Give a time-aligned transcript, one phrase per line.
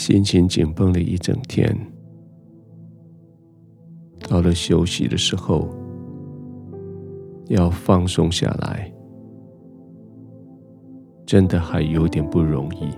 [0.00, 1.76] 心情紧绷了一整天，
[4.26, 5.68] 到了休息的时候，
[7.48, 8.90] 要放松下来，
[11.26, 12.88] 真的还有点不容易。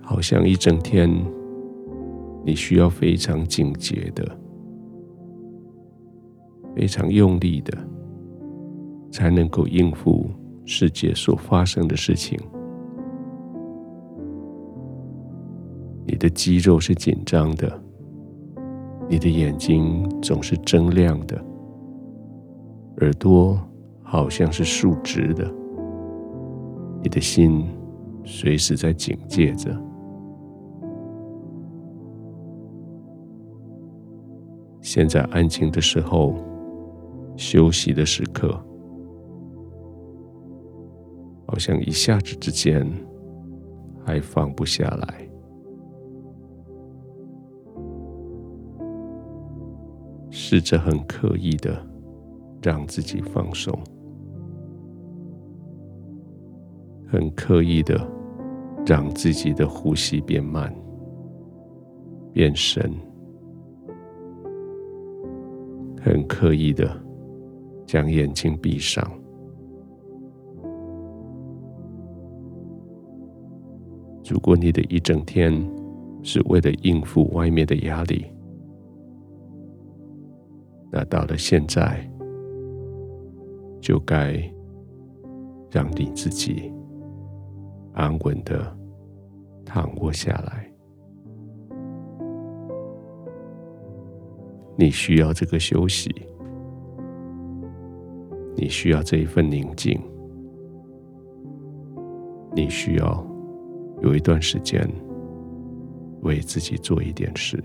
[0.00, 1.06] 好像一整天，
[2.46, 4.38] 你需要非常警觉的。
[6.72, 7.76] 非常用力的，
[9.10, 10.30] 才能够应付
[10.64, 12.38] 世界所发生的事情。
[16.06, 17.82] 你的肌肉是紧张的，
[19.08, 21.44] 你的眼睛总是睁亮的，
[22.98, 23.58] 耳朵
[24.02, 25.52] 好像是竖直的，
[27.02, 27.66] 你的心
[28.24, 29.76] 随时在警戒着。
[34.80, 36.34] 现在安静的时候。
[37.36, 38.62] 休息的时刻，
[41.50, 42.88] 好像一下子之间
[44.06, 45.28] 还放不下来。
[50.30, 51.84] 试着很刻意的
[52.62, 53.76] 让自己放松，
[57.08, 58.08] 很刻意的
[58.86, 60.72] 让自己的呼吸变慢、
[62.32, 62.94] 变深，
[66.00, 66.88] 很刻意的。
[67.86, 69.19] 将眼睛闭上。
[74.30, 75.52] 如果你的一整天
[76.22, 78.24] 是为了应付外面的压力，
[80.88, 82.08] 那到了现在，
[83.80, 84.40] 就该
[85.68, 86.72] 让你自己
[87.92, 88.72] 安稳的
[89.64, 90.72] 躺卧下来。
[94.76, 96.08] 你需要这个休息。
[98.54, 99.98] 你需要这一份宁静，
[102.54, 103.26] 你需要
[104.02, 104.88] 有一段时间
[106.22, 107.62] 为自己做一点事，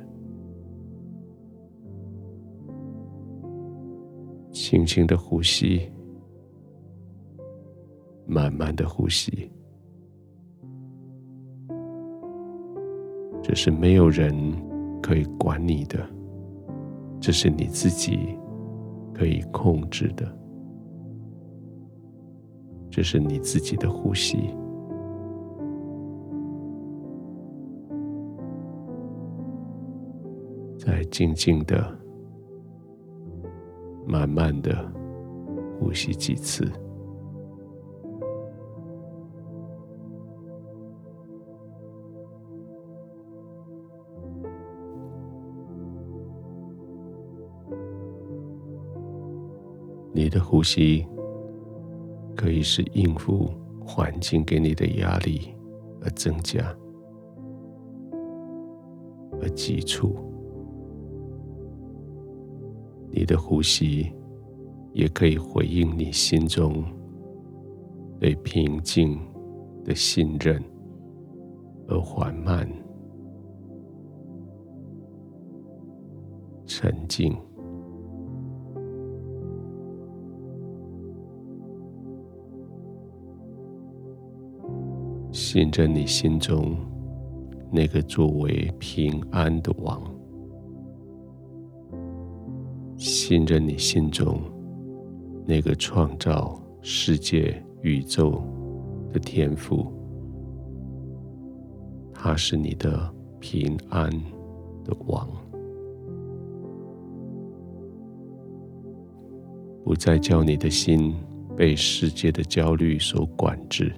[4.52, 5.90] 轻轻的呼吸，
[8.26, 9.50] 慢慢的呼吸，
[13.42, 14.34] 这是没有人
[15.02, 16.06] 可以管你的，
[17.20, 18.38] 这是你自己
[19.14, 20.38] 可以控制的。
[22.90, 24.38] 这是你自己的呼吸，
[31.16, 31.98] 静静的、
[34.06, 34.76] 慢慢的
[35.80, 36.70] 呼吸几次。
[50.12, 51.08] 你的呼吸。
[52.36, 53.50] 可以是应付
[53.86, 55.56] 环境给你的压力
[56.02, 56.62] 而增加，
[59.42, 60.25] 而急促。
[63.16, 64.12] 你的呼吸
[64.92, 66.84] 也可以回应你心中
[68.20, 69.18] 对平静
[69.86, 70.62] 的信任
[71.88, 72.70] 而缓慢、
[76.66, 77.34] 沉静。
[85.32, 86.76] 信任你心中
[87.72, 90.04] 那个作为平安的王，
[92.98, 94.40] 信任你心中
[95.46, 98.44] 那个创造世界宇宙
[99.12, 99.92] 的天赋，
[102.14, 104.10] 他是你的平安
[104.84, 105.30] 的王，
[109.84, 111.14] 不再叫你的心
[111.56, 113.94] 被世界的焦虑所管制。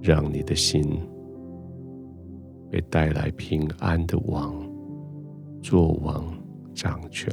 [0.00, 0.82] 让你的心
[2.68, 4.52] 被带来平安的王
[5.62, 6.26] 作王
[6.74, 7.32] 掌权，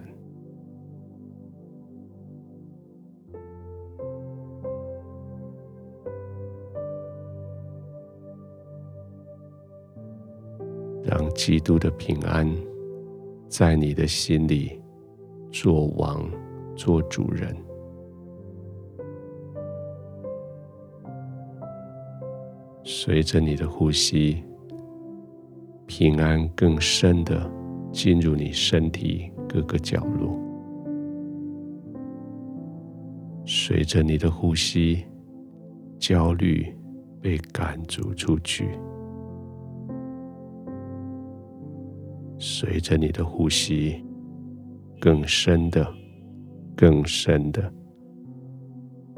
[11.03, 12.47] 让基督的平安
[13.49, 14.79] 在你的心里
[15.51, 16.29] 做王
[16.75, 17.55] 做主人。
[22.83, 24.43] 随着你的呼吸，
[25.87, 27.49] 平安更深的
[27.91, 30.37] 进入你身体各个角落。
[33.45, 35.03] 随着你的呼吸，
[35.97, 36.65] 焦虑
[37.19, 38.69] 被赶逐出去。
[42.37, 44.03] 随着你的呼吸，
[44.99, 45.85] 更深的、
[46.75, 47.73] 更深的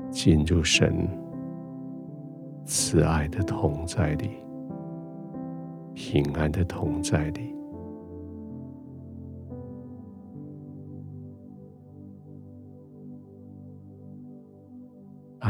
[0.10, 1.08] 进入神
[2.66, 4.30] 慈爱的同在里，
[5.94, 7.54] 平安的同在里，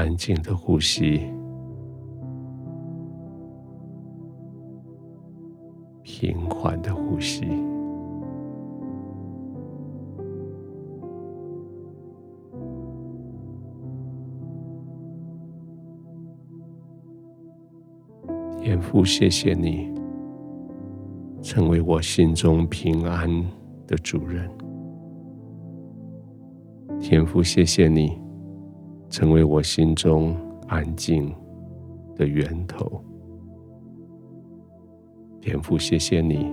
[0.01, 1.21] 安静的呼吸。
[6.03, 7.41] 平缓的呼吸，
[18.59, 19.91] 天父，谢谢你
[21.41, 23.29] 成为我心中平安
[23.87, 24.49] 的主人。
[26.99, 28.20] 天父，谢谢你
[29.11, 30.33] 成为我心中
[30.69, 31.35] 安静
[32.15, 33.03] 的源头。
[35.41, 36.49] 天父，谢谢你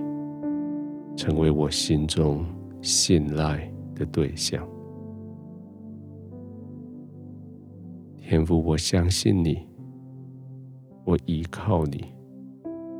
[1.15, 2.45] 成为我心中
[2.81, 4.67] 信赖的对象。
[8.17, 9.65] 天父，我相信你，
[11.05, 12.13] 我依靠你，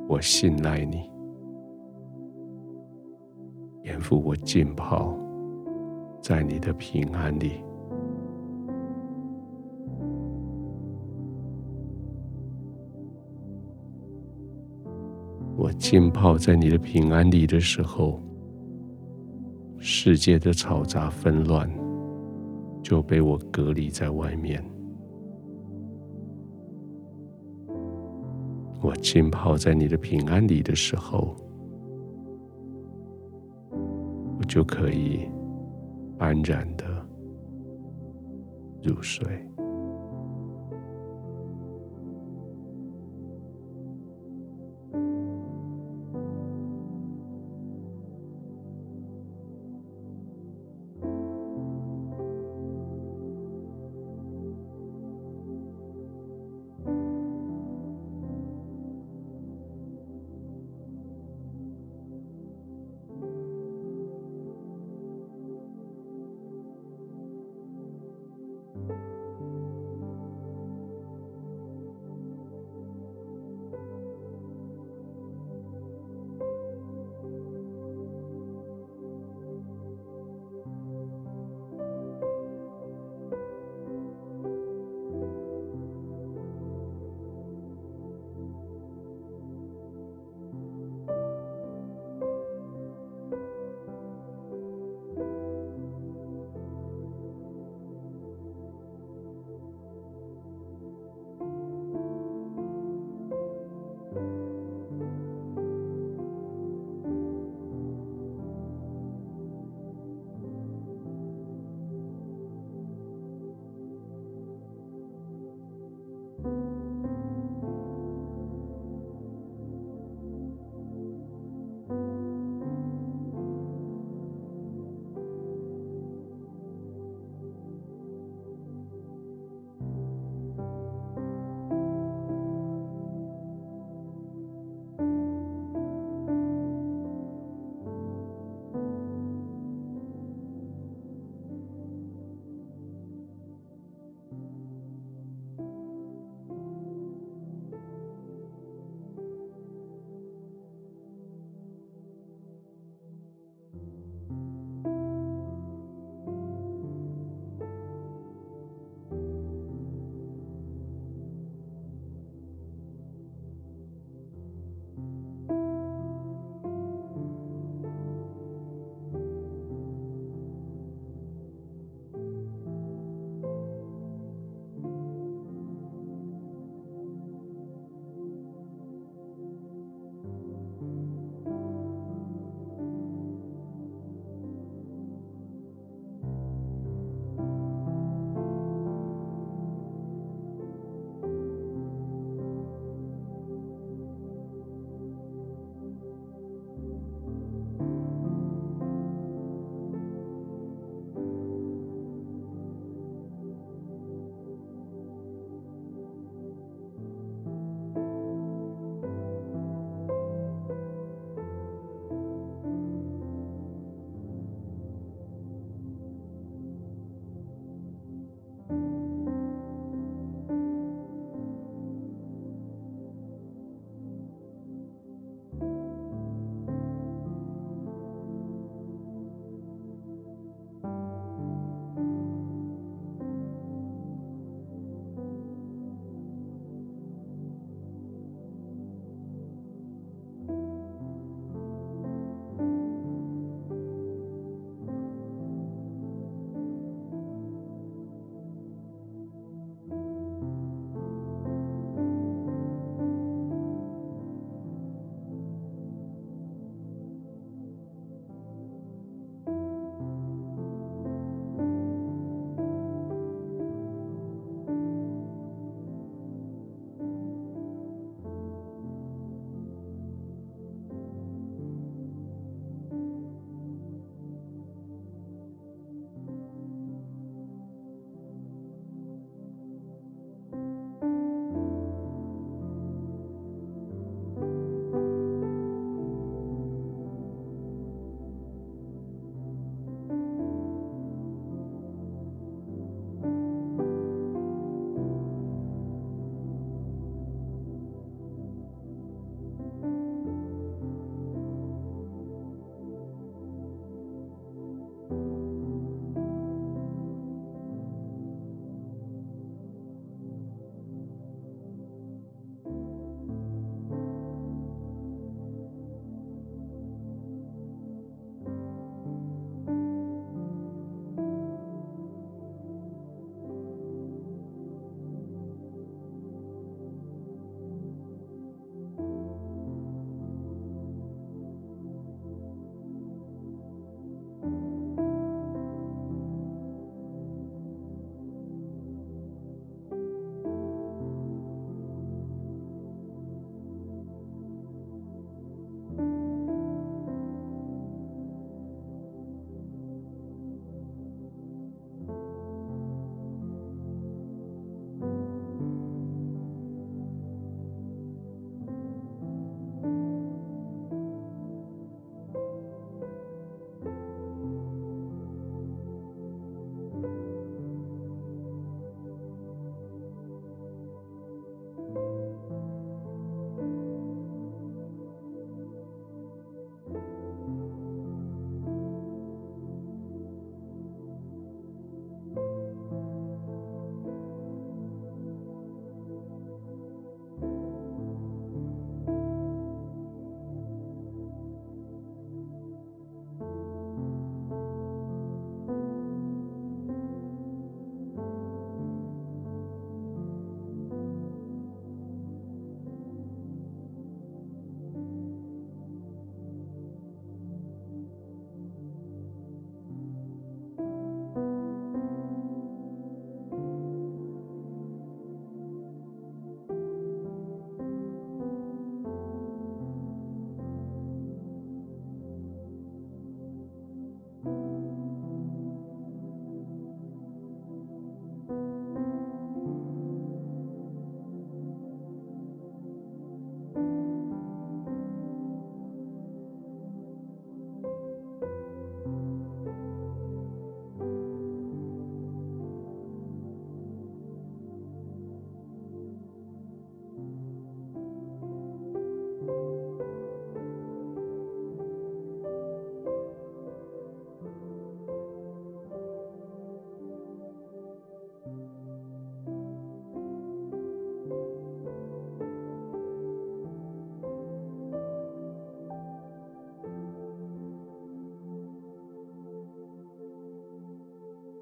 [0.08, 1.12] 我信赖你。
[3.84, 5.14] 天父，我浸泡
[6.22, 7.62] 在你的平安里。
[15.80, 18.22] 浸泡在你的平安里的时候，
[19.78, 21.68] 世界的嘈杂纷乱
[22.84, 24.64] 就被我隔离在外面。
[28.82, 31.34] 我浸泡在你的平安里的时候，
[33.72, 35.22] 我就可以
[36.18, 36.86] 安然的
[38.84, 39.49] 入睡。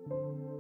[0.10, 0.57] you.